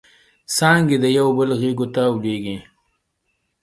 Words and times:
څانګې 0.55 0.97
د 1.03 1.05
یوبل 1.17 1.49
غیږو 1.59 1.87
ته 1.93 2.01
لویږي 2.13 2.57